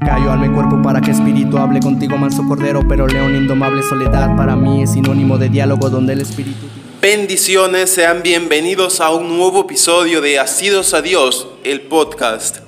[0.00, 4.36] Callo alma y cuerpo para que espíritu hable contigo, manso cordero, pero león indomable soledad
[4.36, 6.66] para mí es sinónimo de diálogo donde el espíritu.
[7.00, 12.58] Bendiciones, sean bienvenidos a un nuevo episodio de Asidos a Dios, el podcast.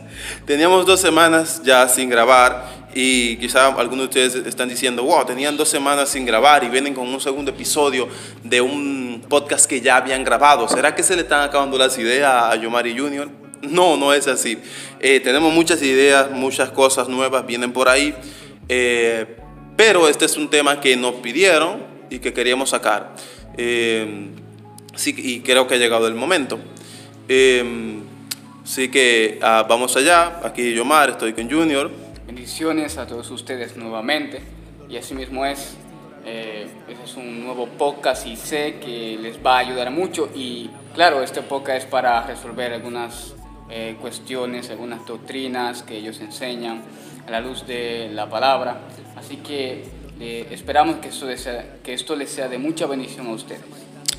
[0.47, 5.57] Teníamos dos semanas ya sin grabar y quizá algunos de ustedes están diciendo, wow, tenían
[5.57, 8.09] dos semanas sin grabar y vienen con un segundo episodio
[8.43, 10.67] de un podcast que ya habían grabado.
[10.67, 13.48] ¿Será que se le están acabando las ideas a Yomari Junior?
[13.63, 14.59] No, no es así.
[15.01, 18.15] Eh, tenemos muchas ideas, muchas cosas nuevas vienen por ahí,
[18.69, 19.27] eh,
[19.77, 23.15] pero este es un tema que nos pidieron y que queríamos sacar.
[23.57, 24.29] Eh,
[24.95, 26.59] sí, y creo que ha llegado el momento.
[28.65, 30.41] así que ah, vamos allá.
[30.45, 31.91] Aquí Yomar, estoy con Junior.
[32.27, 34.41] Bendiciones a todos ustedes nuevamente.
[34.89, 35.75] Y así mismo es.
[36.25, 40.29] este es un nuevo podcast y sé que les va a ayudar mucho.
[40.35, 43.35] Y claro, este podcast es para resolver algunas
[43.71, 46.83] eh, cuestiones, algunas doctrinas que ellos enseñan
[47.27, 48.81] a la luz de la palabra.
[49.17, 49.85] Así que
[50.21, 51.27] eh, esperamos que esto,
[51.83, 53.61] que esto les sea de mucha bendición a ustedes.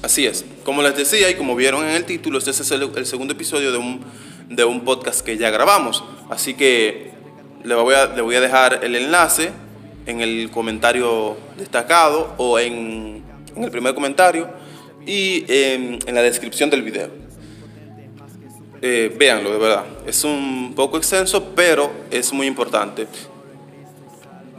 [0.01, 0.45] Así es.
[0.63, 3.77] Como les decía y como vieron en el título, este es el, segundo episodio de
[3.77, 4.01] un,
[4.49, 6.03] de un, podcast que ya grabamos.
[6.29, 7.11] Así que
[7.63, 9.51] le voy, a, le voy a dejar el enlace
[10.05, 13.23] en el comentario destacado o en,
[13.55, 14.49] en el primer comentario
[15.05, 17.28] y en, en la descripción del video.
[18.81, 19.85] Eh, véanlo, de verdad.
[20.05, 23.07] Es un poco extenso, pero es muy importante.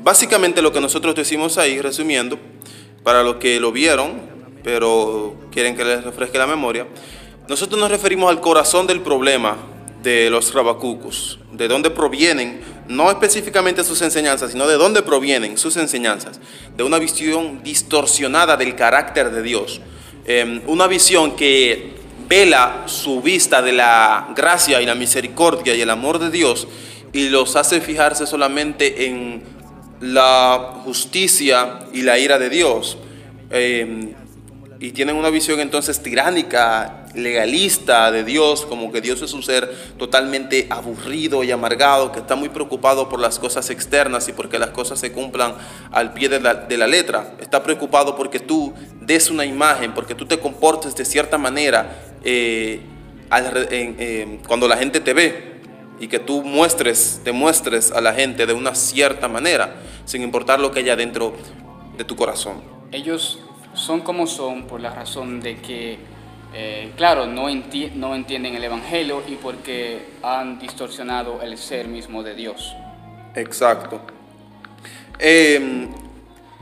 [0.02, 2.38] Básicamente lo que nosotros decimos ahí, resumiendo,
[3.02, 4.20] para los que lo vieron,
[4.62, 6.86] pero quieren que les refresque la memoria,
[7.48, 9.56] nosotros nos referimos al corazón del problema
[10.02, 15.76] de los rabacucos, de dónde provienen, no específicamente sus enseñanzas, sino de dónde provienen sus
[15.76, 16.40] enseñanzas,
[16.76, 19.80] de una visión distorsionada del carácter de Dios,
[20.24, 21.99] em, una visión que
[22.30, 26.68] vela su vista de la gracia y la misericordia y el amor de Dios
[27.12, 29.42] y los hace fijarse solamente en
[30.00, 32.98] la justicia y la ira de Dios.
[33.50, 34.14] Eh,
[34.78, 39.74] y tienen una visión entonces tiránica, legalista de Dios, como que Dios es un ser
[39.98, 44.70] totalmente aburrido y amargado, que está muy preocupado por las cosas externas y porque las
[44.70, 45.54] cosas se cumplan
[45.90, 47.34] al pie de la, letra.
[47.40, 52.80] Está preocupado porque tú des una imagen, porque tú te comportes de cierta manera eh,
[54.46, 55.50] cuando la gente te ve
[56.00, 59.76] y que tú muestres, te muestres a la gente de una cierta manera,
[60.06, 61.34] sin importar lo que haya dentro
[61.96, 62.62] de tu corazón.
[62.90, 63.38] Ellos
[63.74, 65.98] son como son por la razón de que,
[66.52, 72.74] eh, claro, no, entienden el Evangelio y porque han distorsionado el ser mismo de Dios.
[73.36, 74.00] Exacto.
[75.18, 75.88] Em,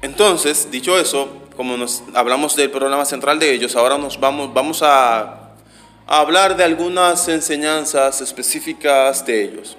[0.02, 4.82] entonces, dicho eso, como nos hablamos del programa central de ellos, ahora nos vamos, vamos
[4.82, 5.54] a,
[6.06, 9.76] hablar de algunas enseñanzas específicas de ellos.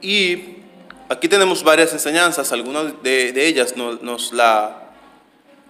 [0.00, 0.56] Y
[1.08, 4.90] aquí tenemos varias enseñanzas, algunas de, de ellas nos, nos la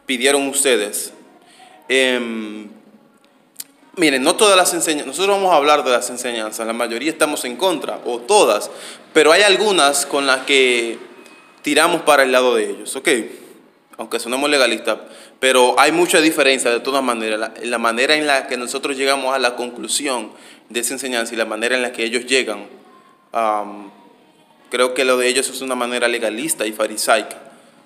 [0.07, 1.13] pidieron ustedes.
[1.89, 2.69] Em,
[3.97, 7.45] miren, no todas las enseñanzas, nosotros vamos a hablar de las enseñanzas, la mayoría estamos
[7.45, 8.71] en contra, o todas,
[9.13, 10.99] pero hay algunas con las que
[11.63, 13.09] tiramos para el lado de ellos, ¿ok?
[13.97, 14.99] Aunque sonemos legalistas,
[15.39, 19.35] pero hay mucha diferencia de todas maneras, la, la manera en la que nosotros llegamos
[19.35, 20.33] a la conclusión
[20.69, 22.67] de esa enseñanza y la manera en la que ellos llegan.
[24.71, 27.39] creo que lo de ellos es una manera legalista y farisaica.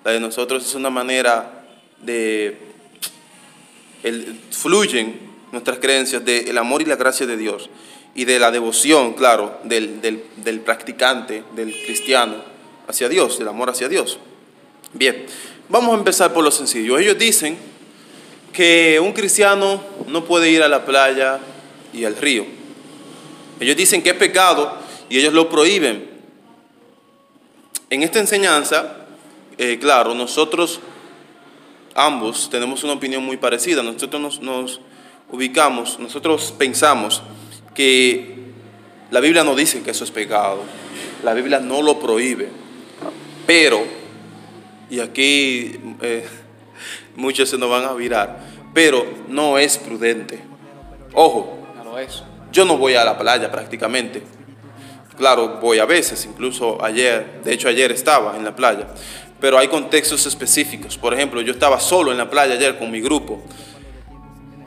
[0.03, 1.65] La de nosotros es una manera
[2.01, 2.57] de
[4.03, 7.69] el, fluyen nuestras creencias del amor y la gracia de Dios
[8.15, 12.35] y de la devoción, claro, del, del, practicante, del cristiano
[12.87, 14.19] hacia Dios, del amor hacia Dios.
[14.93, 15.25] Bien,
[15.69, 16.97] vamos a empezar por lo sencillo.
[16.97, 17.57] Ellos dicen
[18.51, 21.39] que un cristiano no puede ir a la playa
[21.93, 22.45] y al río.
[23.59, 24.77] Ellos dicen que es pecado
[25.09, 26.09] y ellos lo prohíben.
[27.89, 29.05] En esta enseñanza,
[29.57, 30.79] eh, claro, nosotros
[31.95, 33.83] ambos tenemos una opinión muy parecida.
[33.83, 34.79] Nosotros nos,
[35.31, 37.21] ubicamos, nosotros pensamos
[37.73, 38.35] que
[39.11, 40.63] la Biblia no dice que eso es pecado,
[41.23, 42.49] la Biblia no lo prohíbe,
[43.45, 43.83] pero,
[44.89, 46.27] y aquí eh,
[47.15, 48.39] muchos se nos van a virar,
[48.73, 50.39] pero no es prudente.
[51.13, 51.59] Ojo,
[52.51, 54.21] yo no voy a la playa prácticamente.
[55.17, 58.87] Claro, voy a veces, incluso ayer, de hecho ayer estaba en la playa,
[59.39, 60.97] pero hay contextos específicos.
[60.97, 63.43] Por ejemplo, yo estaba solo en la playa ayer con mi grupo.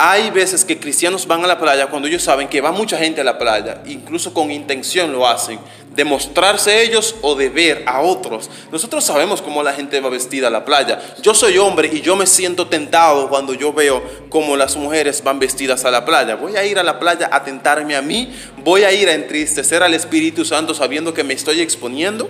[0.04, 3.20] Hay veces que cristianos van a la playa cuando ellos saben que va mucha gente
[3.20, 5.60] a la playa, incluso con intención lo hacen,
[5.94, 8.50] de mostrarse ellos o de ver a otros.
[8.72, 11.00] Nosotros sabemos cómo la gente va vestida a la playa.
[11.22, 15.38] Yo soy hombre y yo me siento tentado cuando yo veo cómo las mujeres van
[15.38, 16.34] vestidas a la playa.
[16.34, 19.84] Voy a ir a la playa a tentarme a mí, voy a ir a entristecer
[19.84, 22.28] al Espíritu Santo sabiendo que me estoy exponiendo.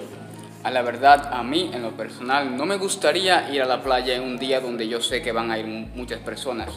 [0.63, 4.15] a la verdad, a mí en lo personal, no me gustaría ir a la playa
[4.15, 6.69] en un día donde yo sé que van a ir muchas personas.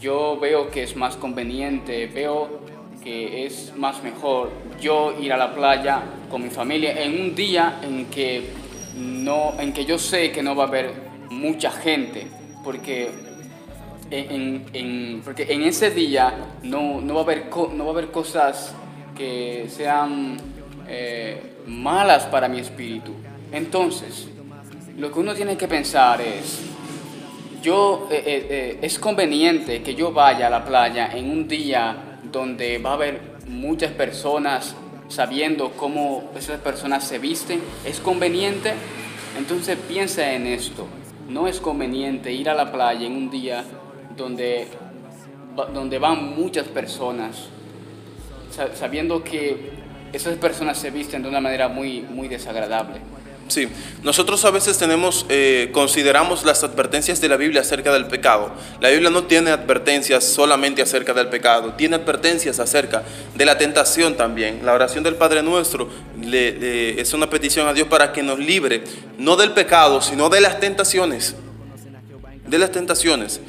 [0.00, 2.60] Yo veo que es más conveniente, veo
[3.04, 4.50] que es más mejor
[4.80, 8.50] yo ir a la playa con mi familia en un día en que,
[8.96, 10.94] no, en que yo sé que no va a haber
[11.30, 12.26] mucha gente,
[12.64, 13.10] porque
[14.10, 18.74] en, porque en ese día no, no, va a haber, no va a haber cosas
[19.14, 20.38] que sean
[20.88, 23.12] eh, malas para mi espíritu.
[23.52, 24.28] Entonces,
[24.96, 26.69] lo que uno tiene que pensar es,
[27.62, 32.78] yo, eh, eh, es conveniente que yo vaya a la playa en un día donde
[32.78, 34.74] va a haber muchas personas
[35.08, 38.72] sabiendo cómo esas personas se visten, ¿es conveniente?
[39.36, 40.86] Entonces piensa en esto.
[41.28, 43.64] No es conveniente ir a la playa en un día
[44.16, 44.68] donde,
[45.72, 47.48] donde van muchas personas,
[48.74, 49.70] sabiendo que
[50.12, 53.00] esas personas se visten de una manera muy, muy desagradable.
[53.50, 53.68] Sí,
[54.04, 58.52] nosotros a veces tenemos, eh, consideramos las advertencias de la Biblia acerca del pecado.
[58.80, 63.02] La Biblia no tiene advertencias solamente acerca del pecado, tiene advertencias acerca
[63.34, 64.60] de la tentación también.
[64.64, 65.90] La oración del Padre Nuestro
[66.22, 68.84] es una petición a Dios para que nos libre,
[69.18, 71.34] no del pecado, sino de las tentaciones.
[72.46, 73.40] De las tentaciones.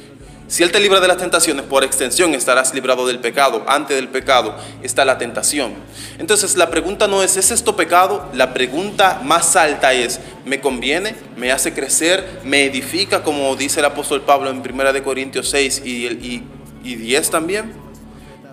[0.52, 3.64] Si Él te libra de las tentaciones, por extensión estarás librado del pecado.
[3.66, 5.72] Antes del pecado está la tentación.
[6.18, 8.28] Entonces la pregunta no es, ¿es esto pecado?
[8.34, 11.14] La pregunta más alta es, ¿me conviene?
[11.38, 12.40] ¿Me hace crecer?
[12.44, 13.22] ¿Me edifica?
[13.22, 16.42] Como dice el apóstol Pablo en 1 Corintios 6 y,
[16.82, 17.72] 10 también.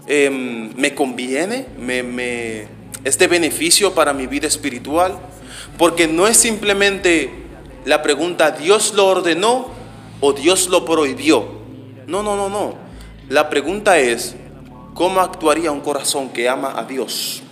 [0.08, 1.66] Em, ¿Me conviene?
[1.78, 2.70] ¿Me, me,
[3.04, 5.20] es de beneficio para mi vida espiritual?
[5.78, 7.30] Porque no es simplemente
[7.84, 9.68] la pregunta, ¿Dios lo ordenó
[10.22, 11.59] o Dios lo prohibió?
[12.10, 12.76] No, no, no, no.
[13.30, 14.36] La pregunta es,
[14.96, 17.44] ¿cómo actuaría un corazón que ama a Dios?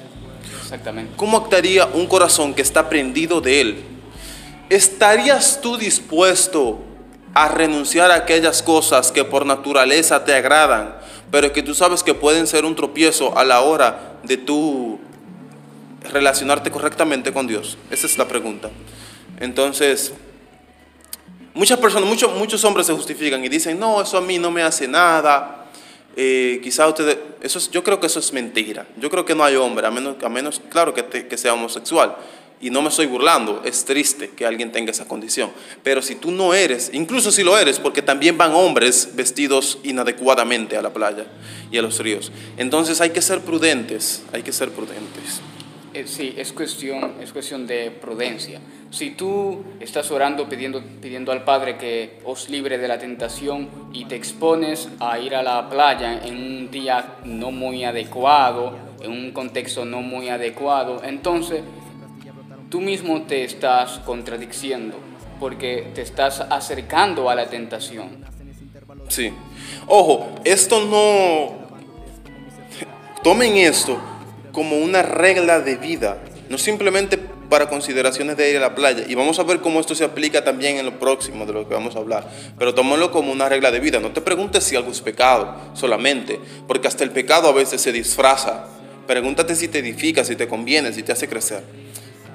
[0.63, 1.13] Exactamente.
[1.15, 3.83] ¿Cómo actuaría un corazón que está prendido de Él?
[4.69, 6.80] ¿Estarías tú dispuesto
[7.36, 10.95] a renunciar a aquellas cosas que por naturaleza te agradan,
[11.30, 15.00] pero que tú sabes que pueden ser un tropiezo a la hora de tú
[16.12, 17.77] relacionarte correctamente con Dios?
[17.92, 18.71] Esa es la pregunta.
[19.39, 20.13] Entonces,
[21.57, 24.62] Muchas personas, muchos, muchos hombres se justifican y dicen, no, eso a mí no me
[24.62, 25.65] hace nada.
[26.15, 28.86] Eh, quizá ustedes, eso yo creo que eso es mentira.
[28.95, 32.15] Yo creo que no hay hombre, a menos, a menos claro, que, que sea homosexual.
[32.62, 35.50] Y no me estoy burlando, es triste que alguien tenga esa condición.
[35.81, 40.77] Pero si tú no eres, incluso si lo eres, porque también van hombres vestidos inadecuadamente
[40.77, 41.25] a la playa
[41.71, 42.31] y a los ríos.
[42.57, 45.42] Entonces hay que ser prudentes, hay que ser prudentes.
[45.97, 48.59] Eh, sí, es cuestión, es cuestión de prudencia.
[48.91, 54.05] Si tú estás orando pidiendo, pidiendo al Padre que os libre de la tentación y
[54.05, 59.31] te expones a ir a la playa en un día no muy adecuado, en un
[59.31, 61.63] contexto no muy adecuado, entonces
[62.69, 65.00] tú mismo te estás contradiciendo
[65.39, 68.23] porque te estás acercando a la tentación.
[69.07, 69.33] Sí.
[69.88, 71.65] Ojo, esto no...
[73.23, 74.00] Tomen esto
[74.57, 76.18] como una regla de vida,
[76.50, 79.04] no simplemente para consideraciones de ir a la playa.
[79.07, 81.75] Y vamos a ver cómo esto se aplica también en lo próximo de lo que
[81.75, 82.27] vamos a hablar.
[82.57, 84.00] Pero tómalo como una regla de vida.
[84.00, 87.92] No te preguntes si algo es pecado solamente, porque hasta el pecado a veces se
[87.92, 88.65] disfraza.
[89.06, 91.62] Pregúntate si te edifica, si te conviene, si te hace crecer.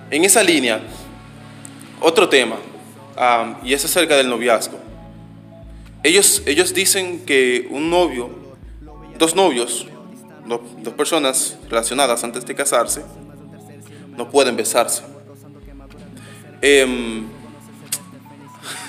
[0.09, 0.81] En esa línea,
[1.99, 2.55] otro tema,
[3.65, 4.79] y es acerca del noviazgo.
[6.05, 8.31] Ellos, ellos dicen que un novio,
[9.19, 9.89] dos novios,
[10.47, 13.03] dos personas relacionadas antes de casarse
[14.17, 15.03] no pueden besarse.
[16.61, 17.27] Em,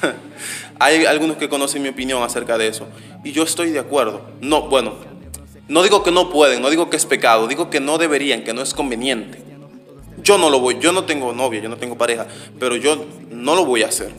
[0.80, 2.88] hay algunos que conocen mi opinión acerca de eso
[3.24, 4.22] y yo estoy de acuerdo.
[4.42, 4.96] No, bueno,
[5.68, 8.54] no digo que no pueden, no digo que es pecado, digo que no deberían, que
[8.54, 9.42] no es conveniente.
[10.22, 12.28] Yo no lo voy, yo no tengo novia, yo no tengo pareja,
[12.60, 14.12] pero yo no lo voy a hacer.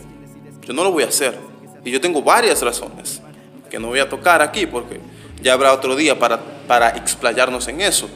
[0.63, 1.39] Yo no lo voy a hacer.
[1.85, 3.21] Y yo tengo varias razones
[3.71, 5.01] que no voy a tocar aquí porque
[5.43, 8.09] ya habrá otro día para, para explayarnos en eso.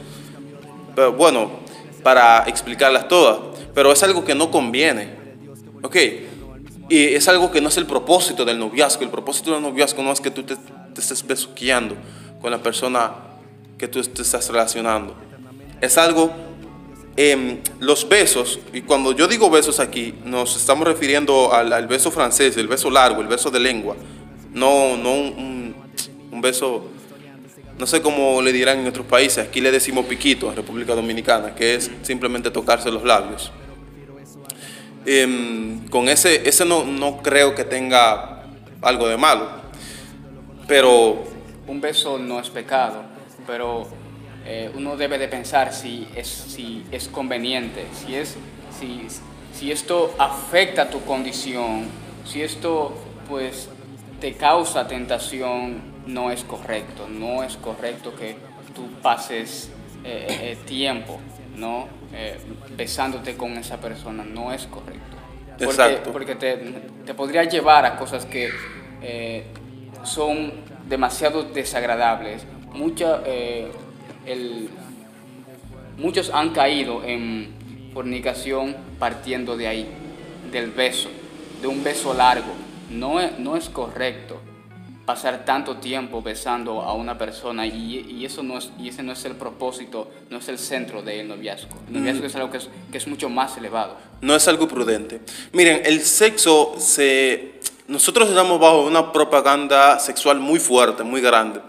[0.94, 1.50] Pero bueno,
[2.02, 3.38] para explicarlas todas.
[3.74, 5.10] Pero es algo que no conviene.
[5.82, 5.96] ¿Ok?
[6.88, 9.02] Y es algo que no es el propósito del noviazgo.
[9.02, 10.56] El propósito del noviazgo no es que tú te,
[10.96, 11.96] estés besuqueando
[12.40, 13.12] con la persona
[13.76, 15.14] que tú te estás relacionando.
[15.80, 16.32] Es algo,
[17.16, 22.56] eh, los besos, y cuando yo digo besos aquí, nos estamos refiriendo al, beso francés,
[22.56, 23.94] el beso largo, el beso de lengua.
[24.52, 25.76] No, no un,
[26.32, 26.86] un beso
[27.78, 31.54] no sé cómo le dirán en otros países, aquí le decimos piquito en República Dominicana,
[31.54, 33.52] que es simplemente tocarse los labios.
[35.06, 38.42] Em, con ese, ese no, no creo que tenga
[38.82, 39.48] algo de malo,
[40.66, 41.24] pero...
[41.66, 43.02] Un beso no es pecado,
[43.46, 43.86] pero
[44.44, 48.36] eh, uno debe de pensar si es, si es conveniente, si es,
[48.78, 49.06] si,
[49.56, 51.86] si esto afecta tu condición,
[52.26, 52.96] si esto
[53.28, 53.68] pues
[54.20, 58.36] te causa tentación, no es correcto, no es correcto que
[58.74, 59.70] tú pases
[60.04, 61.20] eh, eh, tiempo,
[61.56, 61.86] ¿no?
[62.14, 62.38] Eh,
[62.76, 65.16] besándote con esa persona, no es correcto.
[65.50, 66.12] Porque, Exacto.
[66.12, 66.56] porque te,
[67.04, 68.48] te podría llevar a cosas que
[69.02, 69.44] eh,
[70.04, 70.52] son
[70.88, 72.42] demasiado desagradables.
[72.72, 73.70] Mucha, eh,
[74.24, 74.70] el-
[75.98, 79.88] muchos han caído en fornicación partiendo de ahí,
[80.50, 81.10] del beso,
[81.60, 82.52] de un beso largo.
[82.90, 84.40] No es, no es correcto
[85.08, 89.14] pasar tanto tiempo besando a una persona y, y eso no es, y ese no
[89.14, 91.78] es el propósito, no es el centro del noviazgo.
[91.86, 93.96] El noviazgo es algo que es, que es mucho más elevado.
[94.20, 95.22] No es algo prudente.
[95.52, 97.54] Miren, el sexo se...
[97.86, 101.62] Nosotros estamos bajo una propaganda sexual muy fuerte, muy grande,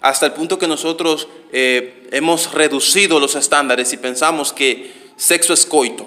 [0.00, 5.66] hasta el punto que nosotros eh, hemos reducido los estándares y pensamos que sexo es
[5.66, 6.06] coito.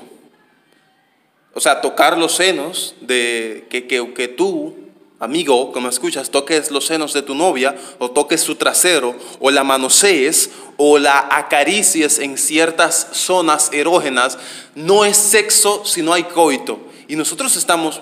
[1.54, 4.87] O sea, tocar los senos de que, que, que tú,
[5.20, 9.64] amigo, me escuchas, toques los senos de tu novia, o toques su trasero, o la
[9.64, 14.38] manosees, o la acaricies en ciertas zonas erógenas,
[14.76, 16.80] no es sexo si no hay coito.
[17.08, 18.02] Y nosotros estamos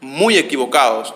[0.00, 1.14] muy equivocados.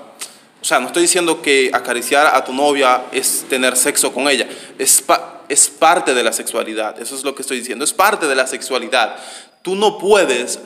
[0.61, 4.47] O sea, no estoy diciendo que acariciar a tu novia es tener sexo con ella.
[4.78, 5.02] Es,
[5.49, 7.00] es parte de la sexualidad.
[7.00, 7.85] Eso es lo que estoy diciendo.
[7.85, 9.16] Es parte de la sexualidad.
[9.62, 10.59] Tú no puedes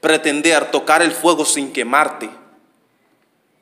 [0.00, 2.30] pretender tocar el fuego sin quemarte.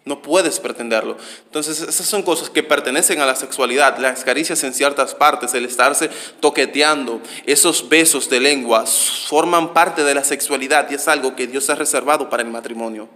[0.06, 1.16] No puedes pretenderlo.
[1.46, 3.98] Entonces, esas son cosas que pertenecen a la sexualidad.
[3.98, 10.14] Las caricias en ciertas partes, el estarse toqueteando, esos besos de lengua, forman parte de
[10.14, 13.08] la sexualidad y es algo que Dios ha reservado para el matrimonio.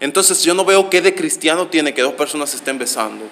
[0.00, 3.26] Entonces, yo no veo qué de cristiano tiene que dos personas se estén besando.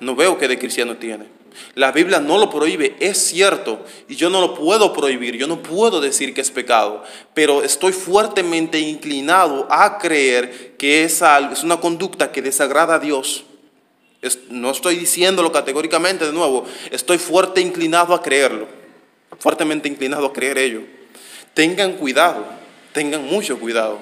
[0.00, 1.41] No veo qué de cristiano tiene.
[1.74, 5.62] La Biblia no lo prohíbe, es cierto, y yo no lo puedo prohibir, yo no
[5.62, 7.02] puedo decir que es pecado,
[7.34, 12.98] pero estoy fuertemente inclinado a creer que es, algo, es una conducta que desagrada a
[12.98, 13.44] Dios.
[14.50, 18.68] No estoy diciéndolo categóricamente de nuevo, estoy fuerte inclinado a creerlo,
[19.38, 20.82] fuertemente inclinado a creer ello.
[21.54, 22.44] Tengan cuidado,
[22.92, 23.98] tengan mucho cuidado.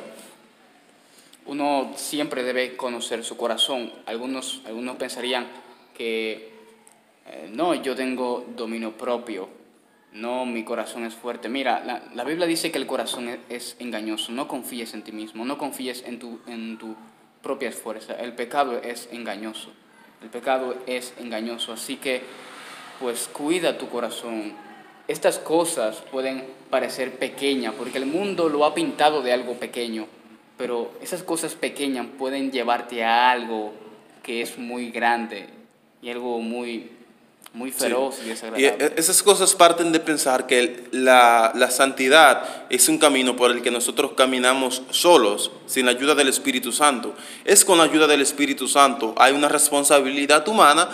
[1.46, 3.92] Uno siempre debe conocer su corazón.
[4.06, 5.48] Algunos, algunos pensarían
[5.96, 6.59] que
[7.30, 9.48] eh, no, yo tengo dominio propio.
[10.12, 11.48] No, mi corazón es fuerte.
[11.48, 14.32] Mira, la, la Biblia dice que el corazón es, es engañoso.
[14.32, 16.96] No confíes en ti mismo, no confíes en tu, en tu
[17.42, 18.14] propia fuerza.
[18.14, 19.70] El pecado es engañoso.
[20.22, 21.72] El pecado es engañoso.
[21.72, 22.22] Así que,
[22.98, 24.52] pues cuida tu corazón.
[25.08, 30.06] Estas cosas pueden parecer pequeñas porque el mundo lo ha pintado de algo pequeño,
[30.56, 33.72] pero esas cosas pequeñas pueden llevarte a algo
[34.22, 35.48] que es muy grande
[36.00, 36.90] y algo muy,
[37.52, 38.68] muy feroz y Y desagradable.
[38.78, 43.60] e- esas cosas parten de pensar que la, la santidad es un camino por el
[43.60, 47.14] que nosotros caminamos solos, sin la ayuda del Espíritu Santo.
[47.44, 49.14] Es con la ayuda del Espíritu Santo.
[49.18, 50.88] Hay una responsabilidad humana,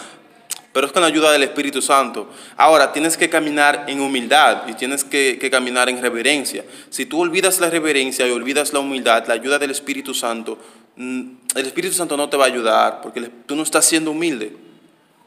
[0.73, 2.29] pero es con la ayuda del Espíritu Santo.
[2.57, 6.65] Ahora, tienes que caminar en humildad y tienes que, que caminar en reverencia.
[6.91, 10.59] Si tú olvidas la reverencia y olvidas la humildad, la ayuda del Espíritu Santo,
[10.97, 11.23] mm,
[11.55, 14.65] el Espíritu Santo no te va a ayudar porque tú no estás siendo humilde.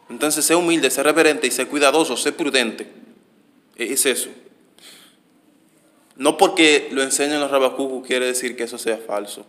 [0.10, 2.88] Entonces, sé humilde, sé reverente y sé cuidadoso, sé prudente.
[3.76, 4.30] E- Es eso.
[6.16, 9.46] No porque lo enseñan los rabacucos quiere decir que eso sea falso.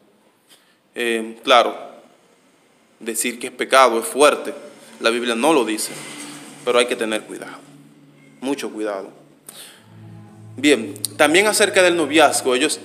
[0.94, 1.76] Eh, claro,
[3.00, 4.54] decir que es pecado es fuerte.
[5.00, 5.92] La Biblia no lo dice,
[6.64, 7.56] pero hay que tener cuidado,
[8.40, 9.10] mucho cuidado.
[10.56, 12.78] Bien, también acerca del noviazgo, ellos,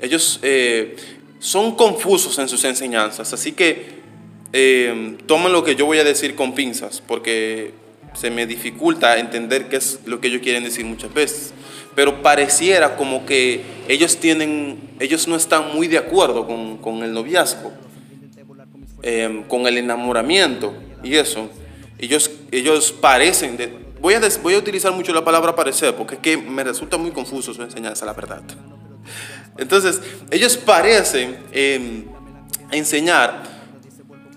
[0.00, 0.96] ellos eh,
[1.38, 3.99] son confusos en sus enseñanzas, así que
[4.52, 7.72] eh, tomen lo que yo voy a decir con pinzas, porque
[8.14, 11.52] se me dificulta entender qué es lo que ellos quieren decir muchas veces.
[11.94, 17.12] Pero pareciera como que ellos tienen, ellos no están muy de acuerdo con, con el
[17.12, 17.72] noviazgo,
[19.02, 21.50] eh, con el enamoramiento y eso.
[21.98, 26.20] Ellos, ellos parecen, de, voy, a voy a utilizar mucho la palabra parecer, porque es
[26.20, 28.42] que me resulta muy confuso su enseñanza, la verdad.
[29.58, 32.04] Entonces, ellos parecen eh,
[32.70, 33.42] enseñar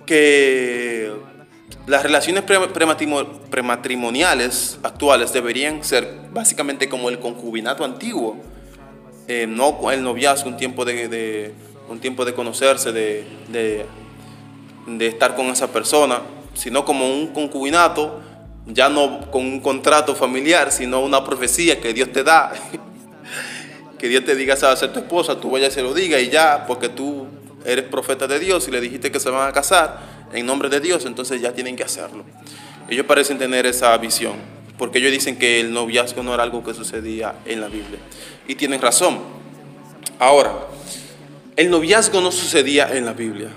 [0.05, 1.12] que
[1.88, 2.43] las relaciones
[3.50, 8.38] prematrimoniales actuales deberían ser básicamente como el concubinato antiguo,
[9.27, 11.53] eh, no el noviazgo, un tiempo de,
[11.89, 13.86] un tiempo de conocerse, de, de-
[14.86, 16.22] de estar con esa persona,
[16.53, 18.19] sino como un concubinato,
[18.67, 22.51] ya no con un contrato familiar, sino una profecía que Dios te da.
[23.98, 25.93] que Dios te diga, esa va a ser tu esposa, tú vayas y se lo
[25.93, 27.25] diga y ya, porque tú
[27.65, 30.00] eres profeta de Dios y le dijiste que se van a casar
[30.34, 32.24] en nombre de Dios, entonces ya tienen que hacerlo.
[32.89, 34.34] Ellos parecen tener esa visión,
[34.77, 38.00] porque ellos dicen que el noviazgo no era algo que sucedía en la Biblia.
[38.48, 39.20] Y tienen razón.
[40.20, 40.67] Ahora,
[41.55, 43.50] el noviazgo no sucedía en la Biblia.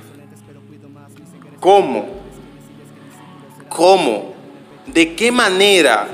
[1.61, 2.21] ¿Cómo?
[3.69, 4.35] ¿Cómo?
[4.87, 6.09] ¿De qué manera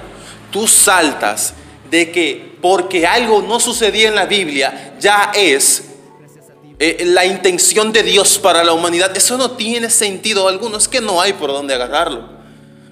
[0.50, 1.54] tú saltas
[1.90, 5.91] de que porque algo no sucedía en la Biblia ya es
[6.84, 9.16] eh, la intención de Dios para la humanidad?
[9.16, 12.28] Eso no tiene sentido alguno, es que no hay por dónde agarrarlo.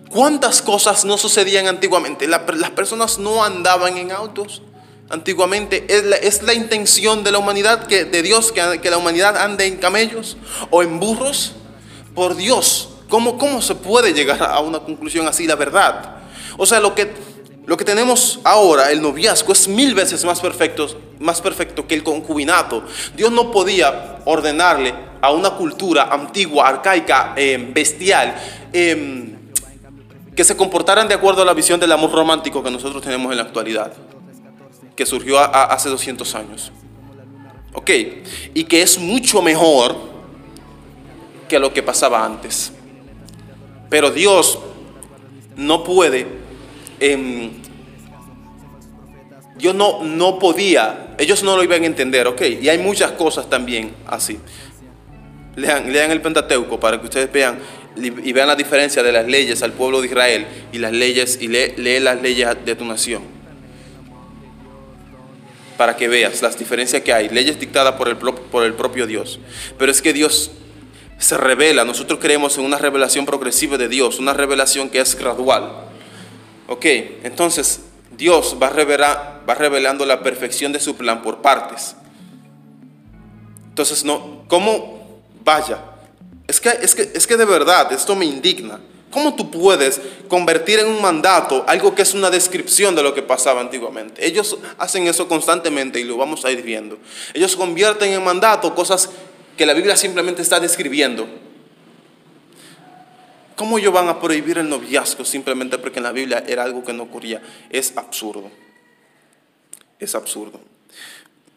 [0.09, 2.29] ¿Cuántas cosas no sucedían antiguamente?
[2.29, 4.63] las personas no andaban en autos.
[5.09, 9.67] Antiguamente es la, intención de la humanidad, que, de Dios, que, que, la humanidad ande
[9.67, 10.37] en camellos
[10.71, 11.55] o en burros.
[12.15, 16.17] Por Dios, ¿cómo, ¿cómo se puede llegar a una conclusión así, la verdad?
[16.59, 17.13] O sea, lo que,
[17.67, 20.89] lo que tenemos ahora, el noviazgo, es mil veces más perfecto,
[21.21, 22.85] más perfecto que el concubinato.
[23.17, 28.35] Dios no podía ordenarle a una cultura antigua, arcaica, eh, bestial,
[28.73, 29.37] eh,
[30.35, 33.37] que se comportaran de acuerdo a la visión del amor romántico que nosotros tenemos en
[33.37, 33.93] la actualidad
[35.01, 36.73] que surgió hace 200 años.
[37.73, 37.91] Ok,
[38.53, 39.97] y que es mucho mejor
[41.49, 42.73] que lo que pasaba antes.
[43.89, 44.59] Pero Dios
[45.57, 46.27] no puede,
[47.01, 47.51] em,
[49.57, 53.51] Dios no, no podía, ellos no lo iban a entender, ok, y hay muchas cosas
[53.51, 54.39] también así.
[55.57, 57.59] Lean, lean el Pentateuco para que ustedes vean
[57.97, 61.49] y vean la diferencia de las leyes al pueblo de Israel y las leyes y
[61.49, 63.41] lee, lee las leyes de tu nación
[65.81, 69.41] para que veas las diferencias que hay, leyes dictadas por el, por el propio Dios.
[69.79, 70.51] Pero es que Dios
[71.17, 75.90] se revela, nosotros creemos en una revelación progresiva de Dios, una revelación que es gradual.
[76.71, 76.87] Ok,
[77.25, 77.81] entonces
[78.17, 81.97] Dios va, va revelando la perfección de su plan por partes.
[83.71, 85.83] Entonces, no, ¿cómo vaya?
[86.47, 88.79] Es que, es que, es que de verdad, esto me indigna.
[89.11, 93.23] ¿Cómo tú puedes convertir en un mandato algo que es una descripción de lo que
[93.23, 94.25] pasaba antiguamente?
[94.25, 96.99] Ellos hacen eso constantemente y lo vamos a ir viendo.
[97.35, 99.11] Ellos convierten en mandato cosas
[99.57, 101.27] que la Biblia simplemente está describiendo.
[103.61, 106.95] ¿Cómo ellos van a prohibir el noviazgo simplemente porque en la Biblia era algo que
[106.95, 107.43] no ocurría?
[107.69, 108.51] Es absurdo.
[109.99, 110.59] Es absurdo.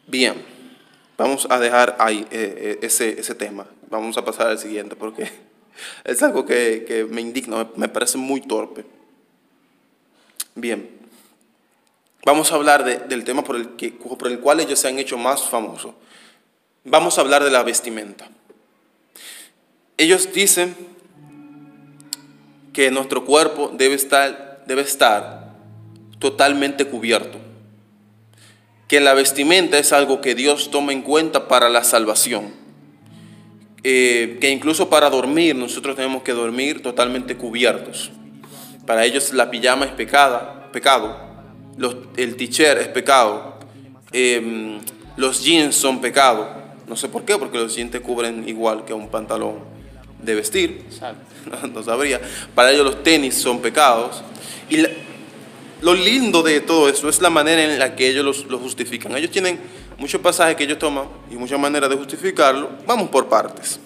[0.06, 0.36] Bien,
[1.18, 3.66] vamos a dejar ahí eh, eh, ese, ese tema.
[3.90, 5.32] Vamos a pasar al siguiente porque
[6.04, 8.84] es algo que, me indigna, me parece muy torpe.
[10.56, 10.90] Bien,
[12.26, 15.18] vamos a hablar del tema por el, que, por el cual ellos se han hecho
[15.18, 15.94] más famosos.
[16.84, 18.30] Vamos a hablar de la vestimenta.
[19.96, 20.93] Ellos dicen
[22.74, 25.54] que nuestro cuerpo debe estar, debe estar
[26.20, 27.38] totalmente cubierto.
[28.88, 32.52] Que la vestimenta es algo que Dios toma en cuenta para la salvación.
[33.84, 38.12] Eh, que incluso para dormir nosotros tenemos que dormir totalmente cubiertos.
[38.86, 40.64] Para ellos la pijama es pecado,
[42.18, 43.60] el t-shirt es pecado,
[44.12, 44.80] em,
[45.16, 46.50] los jeans son pecado.
[46.88, 49.73] No sé por qué, porque los jeans te cubren igual que un pantalón
[50.24, 50.86] de vestir.
[51.74, 52.22] No, sabría.
[52.56, 54.24] Para ellos los tenis son pecados.
[54.70, 54.78] Y
[55.82, 59.14] lo lindo de todo eso es la manera en la que ellos lo justifican.
[59.18, 59.60] Ellos tienen
[59.98, 62.70] muchos pasajes que ellos toman y muchas maneras de justificarlo.
[62.86, 63.80] Vamos por partes.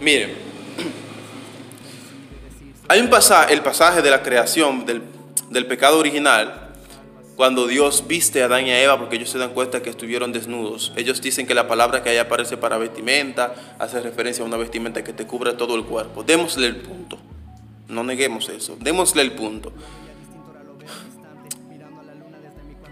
[0.00, 0.32] Miren,
[2.88, 5.02] hay un pasaje, el pasaje de la creación del,
[5.50, 6.69] del pecado original,
[7.40, 10.30] cuando Dios viste a Adán y a Eva porque ellos se dan cuenta que estuvieron
[10.30, 10.92] desnudos.
[10.94, 15.02] Ellos dicen que la palabra que ahí aparece para vestimenta hace referencia a una vestimenta
[15.02, 16.22] que te cubre todo el cuerpo.
[16.22, 17.16] Démosle el punto.
[17.88, 18.76] No neguemos eso.
[18.78, 19.72] Démosle el punto.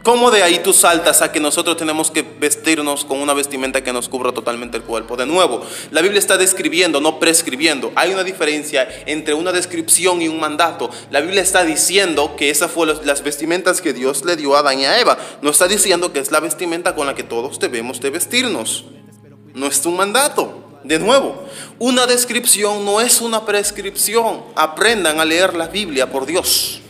[0.02, 3.92] ¿Cómo de ahí tú saltas a que nosotros tenemos que vestirnos con una vestimenta que
[3.92, 5.16] nos cubra totalmente el cuerpo?
[5.16, 7.92] De nuevo, la Biblia está describiendo, no prescribiendo.
[7.94, 10.88] Hay una diferencia entre una descripción y un mandato.
[11.10, 14.78] La Biblia está diciendo que esas fueron las vestimentas que Dios le dio a Adán
[14.78, 15.18] y a Eva.
[15.42, 18.84] No está diciendo que es la vestimenta con la que todos debemos de vestirnos.
[19.54, 20.64] No es un mandato.
[20.84, 21.44] De nuevo,
[21.80, 24.44] una descripción no es una prescripción.
[24.54, 26.80] Aprendan a leer la Biblia, por Dios.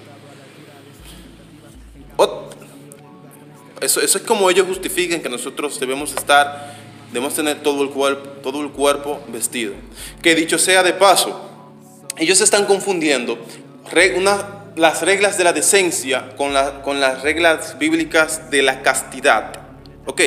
[3.81, 6.77] Eso, es como ellos justifican que nosotros debemos estar,
[7.12, 9.75] debemos tener todo el cuerpo, todo el cuerpo vestido.
[10.23, 11.49] Que dicho sea de paso,
[12.17, 13.38] ellos están confundiendo
[14.77, 19.53] las reglas de la decencia con, con las reglas bíblicas de la castidad.
[20.07, 20.23] Ok,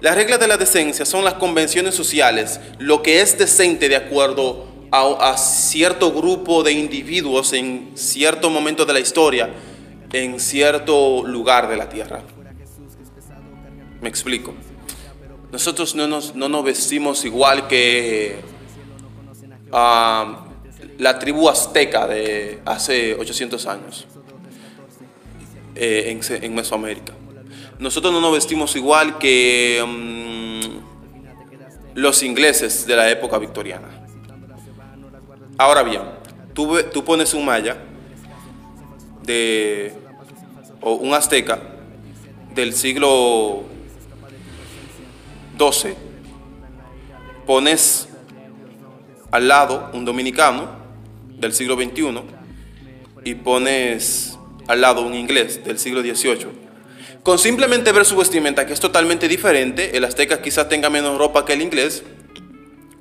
[0.00, 4.74] las reglas de la decencia son las convenciones sociales, lo que es decente de acuerdo
[4.92, 9.50] a, cierto grupo de individuos en cierto momento de la historia,
[10.12, 12.22] en cierto lugar de la tierra.
[14.04, 14.52] Me explico.
[15.50, 18.36] Nosotros no nos, no nos vestimos igual que
[19.72, 20.44] ah,
[20.98, 24.06] la tribu azteca de hace 800 años
[25.74, 27.14] eh, en, en, Mesoamérica.
[27.78, 30.60] nosotros no nos vestimos igual que mm,
[31.98, 33.88] los ingleses de la época victoriana.
[35.56, 36.02] Ahora bien,
[36.52, 37.78] tú, tú pones un maya
[39.22, 39.94] de,
[40.82, 41.58] o un azteca
[42.54, 43.72] del siglo
[45.58, 45.94] XII,
[47.46, 48.08] pones
[49.30, 50.68] al lado un dominicano
[51.38, 52.22] del siglo XXI
[53.24, 54.38] y pones
[54.68, 56.64] al lado un inglés del siglo XVIII.
[57.22, 61.44] Con simplemente ver su vestimenta, que es totalmente diferente, el azteca quizás tenga menos ropa
[61.44, 62.02] que el inglés,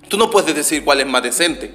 [0.07, 1.73] tú no puedes decir cuál es más decente,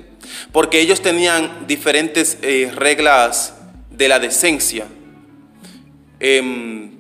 [0.51, 3.55] porque ellos tenían diferentes eh, reglas
[3.91, 4.87] de la decencia.
[6.21, 6.98] Em,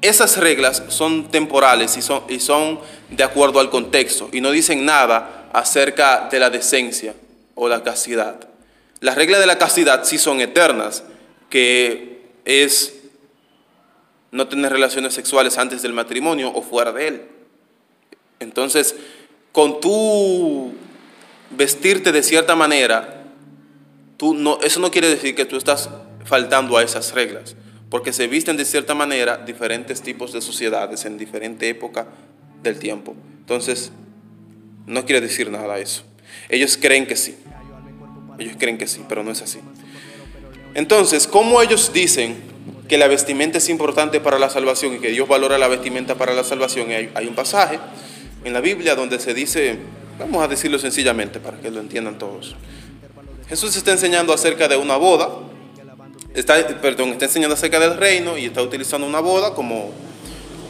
[0.00, 2.80] esas reglas son temporales y son, y son
[3.10, 7.14] de acuerdo al contexto y no dicen nada acerca de la decencia
[7.54, 8.48] o la castidad.
[9.00, 11.04] Las reglas de la castidad sí son eternas,
[11.50, 12.94] que es
[14.30, 17.22] no tener relaciones sexuales antes del matrimonio o fuera de él.
[18.40, 18.94] Entonces,
[19.52, 20.72] con tu
[21.50, 23.24] vestirte de cierta manera,
[24.16, 25.88] tú no, eso no quiere decir que tú estás
[26.24, 27.56] faltando a esas reglas,
[27.90, 32.06] porque se visten de cierta manera diferentes tipos de sociedades en diferente época
[32.62, 33.14] del tiempo.
[33.40, 33.92] Entonces,
[34.86, 36.02] no quiere decir nada eso.
[36.48, 37.36] Ellos creen que sí.
[38.38, 39.58] Ellos creen que sí, pero no es así.
[40.74, 42.36] Entonces, ¿cómo ellos dicen
[42.88, 46.34] que la vestimenta es importante para la salvación y que Dios valora la vestimenta para
[46.34, 46.90] la salvación?
[46.90, 47.78] Hay, hay un pasaje
[48.44, 49.78] en la Biblia donde se dice,
[50.18, 52.54] vamos a decirlo sencillamente para que lo entiendan todos.
[53.48, 55.30] Jesús está enseñando acerca de una boda,
[56.40, 59.90] está, perdón, está enseñando acerca del reino y está utilizando una boda como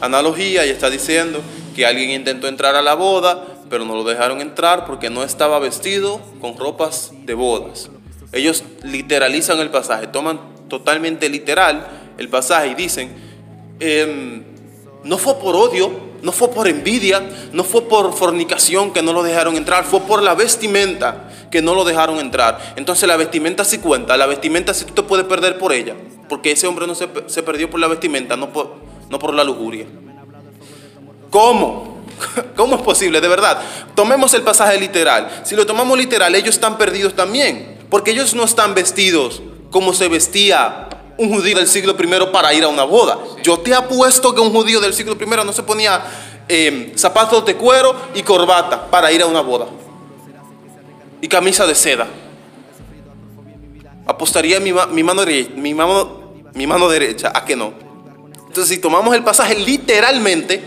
[0.01, 1.41] analogía y está diciendo
[1.75, 5.59] que alguien intentó entrar a la boda, pero no lo dejaron entrar porque no estaba
[5.59, 7.89] vestido con ropas de bodas.
[8.31, 13.11] Ellos literalizan el pasaje, toman totalmente literal el pasaje y dicen,
[13.79, 14.43] em,
[15.03, 19.23] no fue por odio, no fue por envidia, no fue por fornicación que no lo
[19.23, 22.73] dejaron entrar, fue por la vestimenta que no lo dejaron entrar.
[22.75, 25.95] Entonces la vestimenta sí cuenta, la vestimenta sí tú te puedes perder por ella,
[26.27, 28.75] porque ese hombre no se, se perdió por la vestimenta, no por,
[29.09, 29.85] no por la lujuria.
[31.29, 31.99] ¿Cómo?
[32.55, 33.21] ¿Cómo es posible?
[33.21, 33.61] De verdad.
[33.95, 35.41] Tomemos el pasaje literal.
[35.43, 37.77] Si lo tomamos literal, ellos están perdidos también.
[37.89, 40.87] Porque ellos no están vestidos como se vestía
[41.19, 43.19] un judío del siglo I para ir a una boda.
[43.43, 46.01] Yo te apuesto que un judío del siglo I no se ponía
[46.47, 49.67] eh, zapatos de cuero y corbata para ir a una boda.
[51.21, 52.07] Y camisa de seda.
[54.07, 55.23] Apostaría mi, mi mano,
[55.55, 57.73] mi, mano, mi mano derecha a que no.
[58.47, 60.63] Entonces, si tomamos el pasaje literalmente,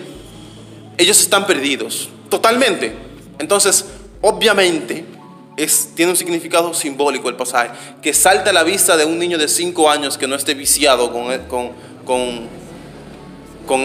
[0.98, 2.94] ellos están perdidos, totalmente.
[3.38, 3.86] Entonces,
[4.20, 5.06] obviamente,
[5.56, 9.38] es, tiene un significado simbólico el pasaje, que salta a la vista de un niño
[9.38, 11.70] de 5 años que no esté viciado con, con,
[12.04, 12.48] con,
[13.66, 13.82] con,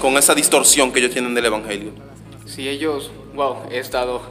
[0.00, 1.92] con esa distorsión que ellos tienen del Evangelio.
[2.46, 4.22] Si ellos, wow, he estado,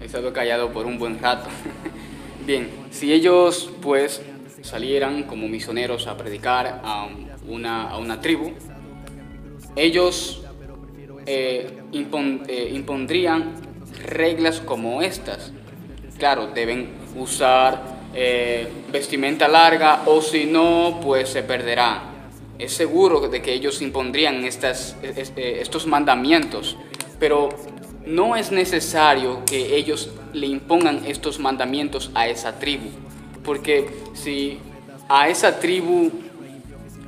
[0.00, 1.48] he estado callado por un buen rato.
[2.46, 4.20] Bien, si ellos pues
[4.62, 7.08] salieran como misioneros a predicar a
[7.46, 8.52] una, a una tribu,
[9.76, 10.42] ellos
[11.26, 13.54] eh, eh, impondrían
[14.04, 15.52] reglas como estas.
[16.22, 17.82] Claro, deben usar
[18.14, 21.98] eh, vestimenta larga o si no, pues se perderán.
[22.60, 26.76] Es seguro de que ellos impondrían estas, es- eh, estos mandamientos,
[27.18, 27.48] pero
[28.06, 32.90] no es necesario que ellos le impongan estos mandamientos a esa tribu,
[33.44, 34.60] porque si
[35.08, 36.08] a esa tribu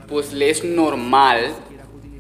[0.09, 1.55] pues le es normal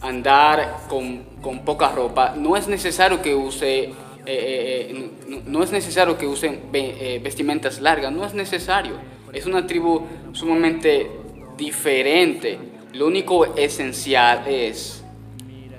[0.00, 3.92] andar con, con poca ropa, no es necesario que use,
[4.26, 8.94] eh, eh, no, no es necesario que usen ve- eh, vestimentas largas, no es necesario.
[9.32, 11.10] Es una tribu sumamente
[11.56, 12.58] diferente.
[12.92, 15.02] Lo único esencial es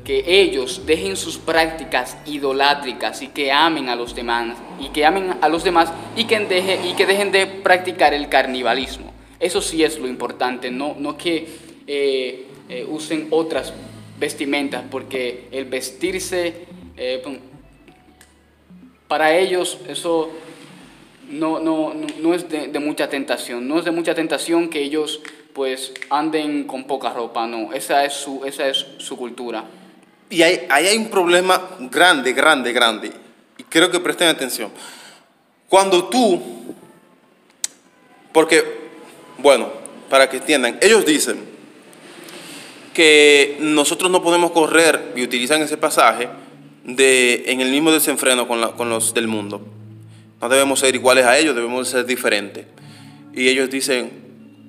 [0.04, 5.34] que ellos dejen sus prácticas idolátricas y que amen a los demás y que amen
[5.42, 6.36] a los demás y que,
[6.86, 9.12] y que dejen de practicar el carnivalismo.
[9.40, 11.48] Eso sí es lo importante, no, no que
[11.88, 13.74] eh, eh, usen otras
[14.20, 16.66] vestimentas, porque el vestirse,
[16.98, 17.22] eh,
[19.08, 20.32] para ellos eso
[21.30, 25.22] no, no, no, es de, de mucha tentación, no es de mucha tentación que ellos
[25.54, 29.64] pues anden con poca ropa, no, esa es su, esa es su cultura.
[30.30, 33.12] Y ahí hay un problema grande, grande, grande.
[33.58, 34.70] Y creo que presten atención.
[35.70, 36.42] Cuando tú,
[38.34, 38.64] porque,
[39.38, 39.70] bueno,
[40.10, 41.46] para que entiendan, ellos dicen
[42.94, 46.28] que nosotros no podemos correr, y utilizan ese pasaje,
[46.86, 49.62] de, en el mismo desenfreno con, la- con los del mundo.
[50.42, 52.66] No debemos ser iguales a ellos, debemos ser diferentes.
[53.34, 54.12] Y ellos dicen,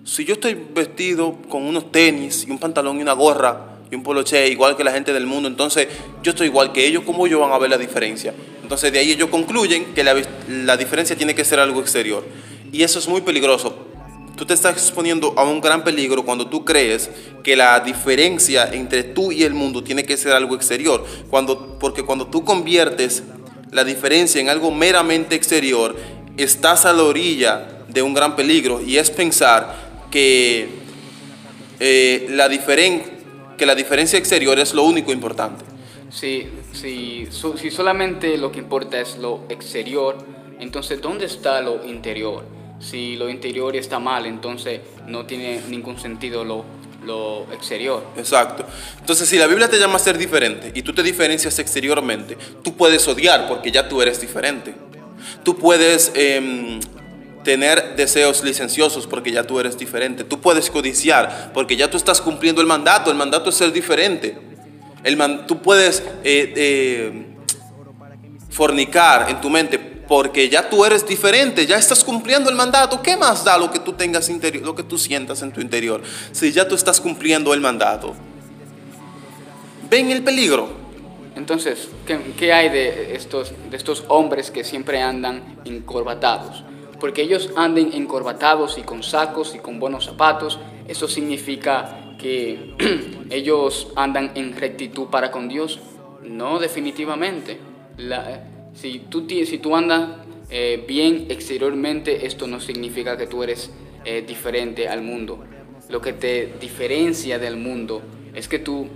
[0.05, 4.03] si yo estoy vestido con unos tenis y un pantalón y una gorra, y un
[4.03, 5.87] poloche igual que la gente del mundo, entonces
[6.23, 8.35] yo estoy igual que ellos, ¿cómo ellos van a ver la diferencia?
[8.63, 12.25] Entonces de ahí ellos concluyen que la, la diferencia tiene que ser algo exterior.
[12.73, 13.86] Y eso es muy peligroso.
[14.37, 17.11] Tú te estás exponiendo a un gran peligro cuando tú crees
[17.42, 21.07] que la diferencia entre tú y el mundo tiene que ser algo exterior.
[21.31, 23.22] Cuando, porque cuando tú conviertes
[23.72, 25.96] la diferencia en algo meramente exterior,
[26.37, 30.68] estás a la orilla de un gran peligro y es pensar que,
[31.81, 32.51] eh, la,
[33.57, 35.64] que la diferencia exterior es lo único importante.
[36.11, 40.18] Si, si, si solamente lo que importa es lo exterior,
[40.61, 42.56] entonces ¿dónde está lo interior?
[42.79, 46.65] Si lo interior está mal, entonces no tiene ningún sentido lo,
[47.07, 48.05] lo exterior.
[48.17, 48.67] Exacto.
[49.01, 52.77] Entonces, si la Biblia te llama a ser diferente y tú te diferencias exteriormente, tú
[52.77, 54.75] puedes odiar porque ya tú eres diferente.
[55.43, 56.81] Tú puedes em,
[57.45, 60.25] tener deseos licenciosos porque ya tú eres diferente.
[60.25, 63.11] Tú puedes codiciar porque ya tú estás cumpliendo el mandato.
[63.11, 64.37] El mandato es ser diferente.
[65.05, 67.27] El tú puedes eh, eh,
[68.51, 73.03] fornicar en tu mente porque ya tú eres diferente, ya estás cumpliendo el mandato.
[73.03, 76.03] ¿Qué más da lo que tú tengas interior, lo que tú sientas en tu interior?
[76.33, 78.14] Si ya tú estás cumpliendo el mandato.
[79.90, 80.69] ¿Ven el peligro?
[81.37, 81.88] Entonces,
[82.38, 86.64] ¿qué, hay de estos, de estos hombres que siempre andan encorbatados?
[86.99, 92.75] porque ellos anden encorbatados y con sacos y con buenos zapatos, eso significa que
[93.31, 95.81] ellos andan en rectitud para con Dios.
[96.23, 97.59] No, definitivamente.
[98.77, 100.11] Si, tú, si tú andas
[100.51, 103.71] eh, bien exteriormente, esto no significa que tú eres
[104.05, 105.45] eh, diferente al mundo.
[105.89, 108.03] Lo que te diferencia del mundo
[108.35, 108.87] es que tú,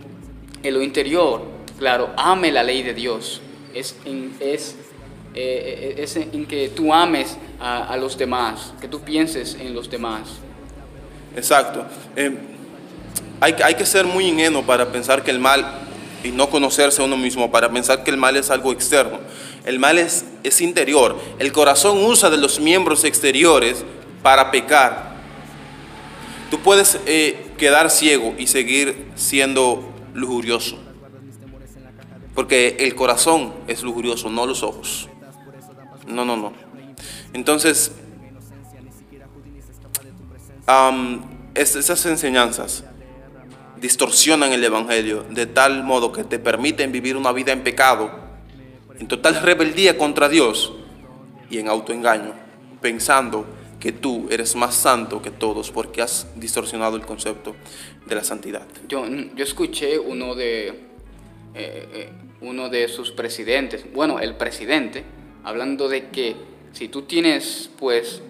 [0.62, 1.42] en lo interior,
[1.78, 3.40] claro, ame la ley de Dios.
[3.74, 3.96] Es,
[4.40, 4.76] es
[5.32, 10.22] eh, es en que tú ames a, los demás, que tú pienses en los demás.
[11.36, 11.84] Exacto.
[13.40, 15.64] Hay, hay, que ser muy ingenuo para pensar que el mal,
[16.24, 19.20] y no conocerse a uno mismo, para pensar que el mal es algo externo.
[19.64, 20.24] El mal es,
[20.60, 21.18] interior.
[21.38, 23.84] El corazón usa de los miembros exteriores
[24.22, 25.16] para pecar.
[26.50, 26.98] Tú puedes
[27.58, 30.78] quedar ciego y seguir siendo lujurioso.
[32.34, 35.08] Porque el corazón es lujurioso, no los ojos.
[36.06, 36.52] No, no, no.
[37.32, 37.92] Entonces,
[41.54, 42.84] esas enseñanzas
[43.80, 48.29] distorsionan el Evangelio de tal modo que te permiten vivir una vida en pecado,
[49.00, 50.72] en total rebeldía contra Dios
[51.48, 52.34] y en autoengaño,
[52.82, 53.46] pensando
[53.80, 57.56] que tú eres más santo que todos porque has distorsionado el concepto
[58.06, 58.66] de la santidad.
[58.88, 59.06] Yo,
[59.38, 60.74] escuché uno de, eh,
[61.54, 62.08] eh,
[62.42, 65.02] uno de sus presidentes, bueno, el presidente,
[65.44, 66.36] hablando de que
[66.72, 68.20] si tú tienes, pues,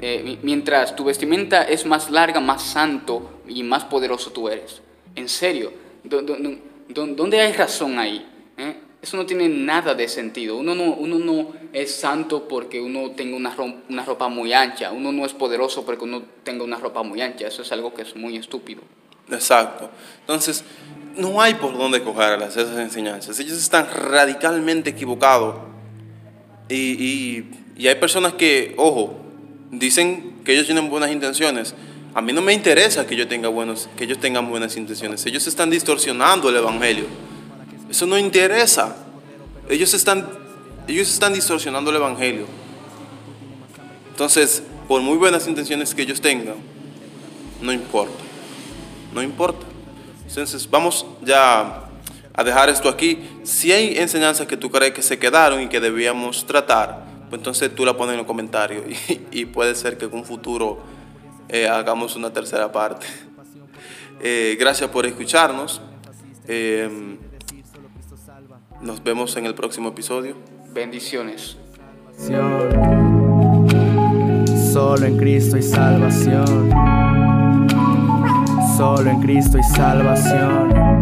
[0.00, 4.82] eh, mientras tu vestimenta es más larga, más santo y más poderoso tú eres.
[5.14, 5.72] En serio,
[6.04, 8.35] ¿dónde hay razón ahí?
[9.06, 10.56] Eso no tiene nada de sentido.
[10.56, 14.90] Uno no, uno no es santo porque uno tenga una ropa, muy ancha.
[14.90, 17.46] Uno no es poderoso porque uno tenga una ropa muy ancha.
[17.46, 18.82] Eso es algo que es muy estúpido.
[19.30, 19.88] Exacto.
[20.22, 20.64] Entonces,
[21.16, 23.38] no hay por dónde coger esas enseñanzas.
[23.38, 25.54] Ellos están radicalmente equivocados
[26.68, 29.20] y, y, hay personas que, ojo,
[29.70, 31.76] dicen que ellos tienen buenas intenciones.
[32.12, 35.24] A mí no me interesa que, yo tenga buenos, que ellos tengan buenas intenciones.
[35.26, 37.04] Ellos están distorsionando el Evangelio.
[37.90, 38.96] Eso no interesa.
[39.68, 40.28] Ellos están,
[40.86, 42.46] ellos están distorsionando el Evangelio.
[44.10, 46.56] Entonces, por muy buenas intenciones que ellos tengan,
[47.60, 48.24] no importa.
[49.12, 49.66] No importa.
[50.28, 51.84] Entonces, vamos ya
[52.32, 53.18] a dejar esto aquí.
[53.42, 57.74] Si hay enseñanzas que tú crees que se quedaron y que debíamos tratar, pues entonces
[57.74, 58.84] tú la pones en los comentarios
[59.30, 60.78] y, puede ser que en un futuro
[61.48, 63.06] eh, hagamos una tercera parte.
[64.22, 65.80] Eh, gracias por escucharnos.
[66.48, 67.18] Eh,
[68.80, 70.36] nos vemos en el próximo episodio.
[70.72, 71.56] Bendiciones.
[74.72, 76.70] Solo en Cristo y salvación.
[78.76, 80.95] Solo en Cristo y salvación.